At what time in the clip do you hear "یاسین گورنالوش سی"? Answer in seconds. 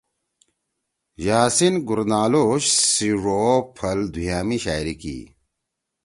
1.25-3.09